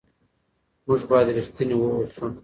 [0.85, 2.25] موږ باید رښتیني واوسو.